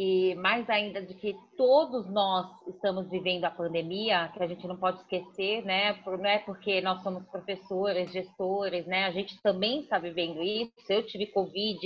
[0.00, 4.76] e mais ainda de que todos nós estamos vivendo a pandemia, que a gente não
[4.76, 5.94] pode esquecer, né?
[6.04, 9.06] Por, não é porque nós somos professores, gestores, né?
[9.06, 10.72] A gente também está vivendo isso.
[10.88, 11.80] Eu tive Covid,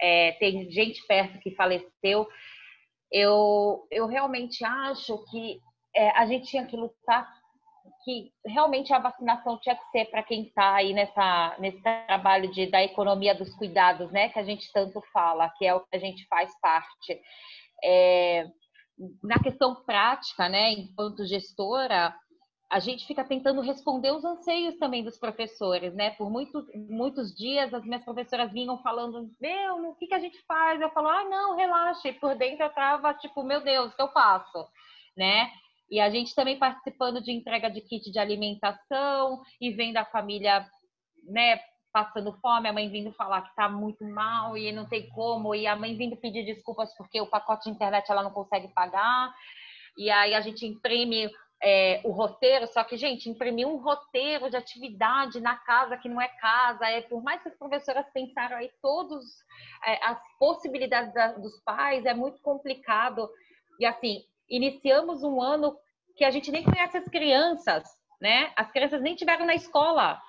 [0.00, 2.28] é, tem gente perto que faleceu.
[3.10, 5.58] Eu, eu realmente acho que
[5.96, 7.28] é, a gente tinha que lutar
[8.04, 12.66] que realmente a vacinação tinha que ser para quem está aí nessa, nesse trabalho de,
[12.66, 14.28] da economia dos cuidados, né?
[14.28, 17.20] Que a gente tanto fala, que é o que a gente faz parte.
[17.82, 18.46] É,
[19.22, 20.72] na questão prática, né?
[20.72, 22.14] Enquanto gestora,
[22.70, 26.10] a gente fica tentando responder os anseios também dos professores, né?
[26.10, 30.40] Por muitos, muitos dias as minhas professoras vinham falando, meu, o que, que a gente
[30.46, 30.80] faz?
[30.80, 32.08] Eu falo, ah, não, relaxa.
[32.08, 34.66] E por dentro eu tava tipo, meu Deus, o que eu faço?
[35.16, 35.50] Né?
[35.90, 40.64] E a gente também participando de entrega de kit de alimentação e vendo a família,
[41.24, 41.60] né,
[41.92, 45.66] passando fome, a mãe vindo falar que está muito mal e não tem como, e
[45.66, 49.34] a mãe vindo pedir desculpas porque o pacote de internet ela não consegue pagar.
[49.98, 51.28] E aí a gente imprime
[51.62, 56.20] é, o roteiro, só que, gente, imprimir um roteiro de atividade na casa que não
[56.20, 59.24] é casa, é por mais que as professoras pensaram aí todas
[59.84, 63.28] é, as possibilidades da, dos pais, é muito complicado.
[63.78, 65.76] E assim, iniciamos um ano
[66.16, 67.84] que a gente nem conhece as crianças,
[68.20, 68.52] né?
[68.56, 70.20] As crianças nem tiveram na escola,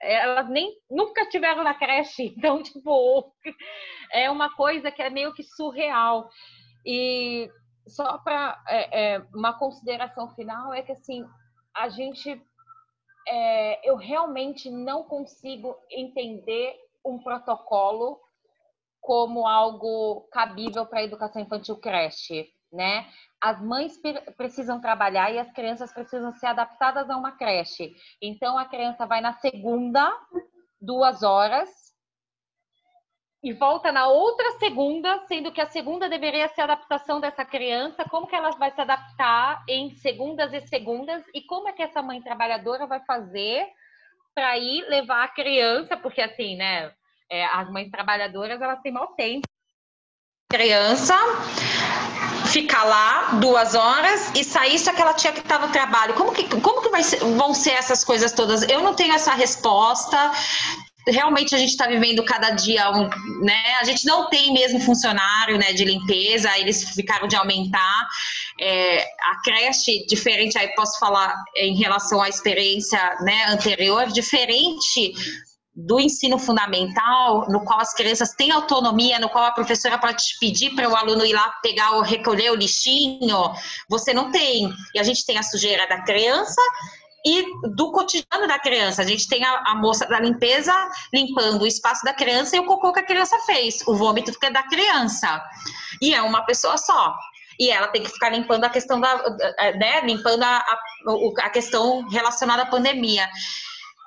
[0.00, 3.32] elas nem nunca tiveram na creche, então tipo
[4.12, 6.28] é uma coisa que é meio que surreal.
[6.84, 7.50] E
[7.86, 11.24] só para é, é, uma consideração final é que assim
[11.74, 12.42] a gente
[13.28, 18.20] é, eu realmente não consigo entender um protocolo
[19.00, 23.06] como algo cabível para a educação infantil creche né?
[23.40, 23.98] As mães
[24.36, 27.94] precisam trabalhar e as crianças precisam ser adaptadas a uma creche.
[28.20, 30.12] Então a criança vai na segunda,
[30.80, 31.68] duas horas,
[33.42, 38.04] e volta na outra segunda, sendo que a segunda deveria ser a adaptação dessa criança,
[38.04, 42.02] como que ela vai se adaptar em segundas e segundas e como é que essa
[42.02, 43.66] mãe trabalhadora vai fazer
[44.34, 46.92] para ir levar a criança, porque assim, né,
[47.30, 49.48] é, as mães trabalhadoras elas têm mau tempo.
[50.50, 51.14] Criança
[52.50, 56.14] ficar lá duas horas e sair só que ela tinha que estar no trabalho.
[56.14, 58.62] Como que, como que ser, vão ser essas coisas todas?
[58.68, 60.30] Eu não tenho essa resposta
[61.06, 63.08] realmente a gente está vivendo cada dia, um,
[63.42, 63.74] né?
[63.80, 66.56] A gente não tem mesmo funcionário, né, de limpeza.
[66.58, 68.08] Eles ficaram de aumentar.
[68.60, 75.14] É, a creche diferente, aí posso falar em relação à experiência, né, anterior, diferente
[75.86, 80.74] do ensino fundamental, no qual as crianças têm autonomia, no qual a professora pode pedir
[80.74, 83.52] para o aluno ir lá pegar ou recolher o lixinho,
[83.88, 84.72] você não tem.
[84.94, 86.60] E a gente tem a sujeira da criança
[87.24, 89.02] e do cotidiano da criança.
[89.02, 90.72] A gente tem a, a, moça da limpeza
[91.12, 93.86] limpando o espaço da criança e o cocô que a criança fez.
[93.86, 95.42] O vômito fica da criança.
[96.00, 97.14] E é uma pessoa só.
[97.58, 99.16] E ela tem que ficar limpando a questão da,
[99.76, 100.78] né, limpando a, a,
[101.42, 103.28] a questão relacionada à pandemia.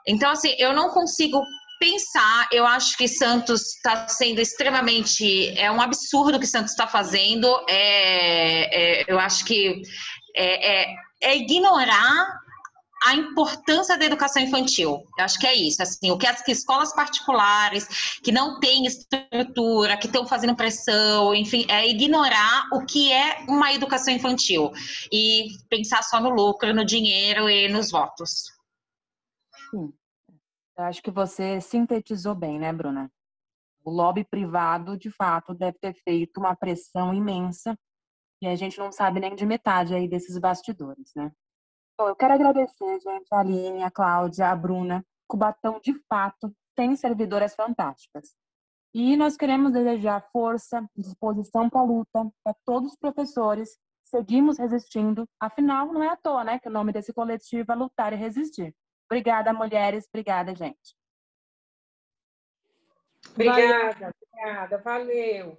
[0.07, 1.41] Então, assim, eu não consigo
[1.83, 5.49] pensar, eu acho que Santos está sendo extremamente.
[5.59, 7.45] É um absurdo o que Santos está fazendo.
[7.67, 9.81] É, é, eu acho que
[10.33, 12.39] é, é, é ignorar
[13.05, 15.05] a importância da educação infantil.
[15.17, 17.85] Eu acho que é isso, assim, o que as escolas particulares
[18.23, 23.73] que não têm estrutura, que estão fazendo pressão, enfim, é ignorar o que é uma
[23.73, 24.71] educação infantil
[25.11, 28.43] e pensar só no lucro, no dinheiro e nos votos.
[29.69, 30.02] Sim.
[30.77, 33.11] Eu acho que você sintetizou bem, né, Bruna?
[33.83, 37.77] O lobby privado, de fato, deve ter feito uma pressão imensa
[38.41, 41.31] e a gente não sabe nem de metade aí desses bastidores, né?
[41.97, 45.05] Bom, eu quero agradecer, gente, a Aline, a Cláudia, a Bruna.
[45.27, 48.35] Cubatão, de fato, tem servidoras fantásticas.
[48.93, 53.77] E nós queremos desejar força, disposição para a luta para todos os professores.
[54.03, 55.27] Seguimos resistindo.
[55.39, 58.75] Afinal, não é à toa, né, que o nome desse coletivo é Lutar e Resistir.
[59.13, 60.07] Obrigada, mulheres.
[60.09, 60.95] Obrigada, gente.
[63.29, 64.77] Obrigada, obrigada.
[64.79, 65.57] Valeu.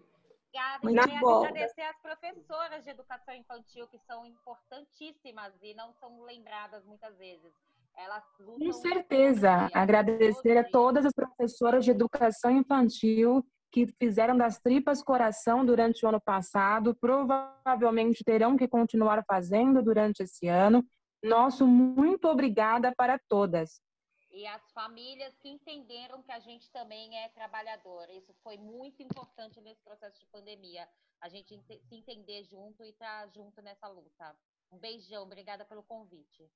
[0.49, 0.81] Obrigada.
[0.83, 1.45] Muito e bom.
[1.45, 7.53] agradecer às professoras de educação infantil, que são importantíssimas e não são lembradas muitas vezes.
[7.97, 9.71] Elas Com certeza.
[9.73, 16.09] Agradecer a todas as professoras de educação infantil que fizeram das tripas coração durante o
[16.09, 20.85] ano passado, provavelmente terão que continuar fazendo durante esse ano.
[21.25, 23.83] Nosso muito obrigada para todas
[24.35, 28.11] e as famílias que entenderam que a gente também é trabalhador.
[28.11, 30.89] Isso foi muito importante nesse processo de pandemia,
[31.21, 34.37] a gente se entender junto e estar tá junto nessa luta.
[34.73, 36.51] Um beijão, obrigada pelo convite.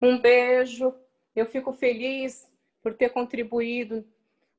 [0.00, 0.94] Um beijo.
[1.36, 4.10] Eu fico feliz por ter contribuído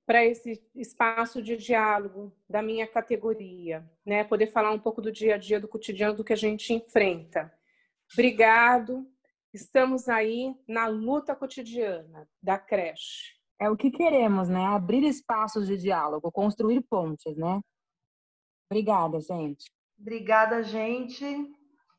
[0.05, 4.23] para esse espaço de diálogo da minha categoria, né?
[4.23, 7.51] Poder falar um pouco do dia a dia, do cotidiano, do que a gente enfrenta.
[8.13, 9.05] Obrigado.
[9.53, 13.39] Estamos aí na luta cotidiana da creche.
[13.59, 14.65] É o que queremos, né?
[14.65, 17.59] Abrir espaços de diálogo, construir pontes, né?
[18.71, 19.65] Obrigada, gente.
[19.99, 21.25] Obrigada, gente.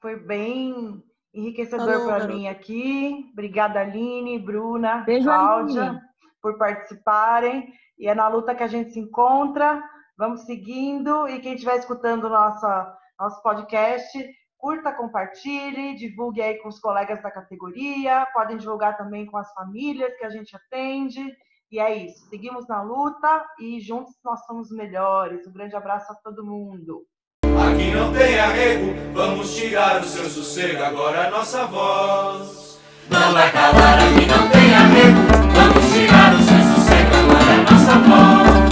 [0.01, 1.03] Foi bem
[1.35, 3.29] enriquecedor para mim aqui.
[3.33, 6.01] Obrigada, Aline, Bruna, Beijo, Cláudia, Aline.
[6.41, 7.75] por participarem.
[7.99, 9.83] E é na luta que a gente se encontra.
[10.17, 11.29] Vamos seguindo.
[11.29, 14.19] E quem estiver escutando nossa, nosso podcast,
[14.61, 20.17] curta, compartilhe, divulgue aí com os colegas da categoria, podem divulgar também com as famílias
[20.17, 21.25] que a gente atende.
[21.73, 25.47] E é isso, seguimos na luta e juntos nós somos melhores.
[25.47, 27.05] Um grande abraço a todo mundo.
[27.45, 32.81] Aqui não tem arrego, vamos tirar o seu sossego, agora a nossa voz.
[33.09, 35.19] Não vai calar, aqui não tem arrego,
[35.53, 38.71] vamos tirar o seu sossego, agora a nossa voz.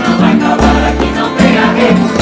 [0.00, 2.13] Não vai calar, aqui não tem arrego.